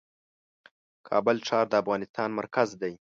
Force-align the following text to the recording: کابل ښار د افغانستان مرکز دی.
کابل 1.07 1.37
ښار 1.47 1.65
د 1.69 1.73
افغانستان 1.81 2.29
مرکز 2.39 2.69
دی. 2.81 2.93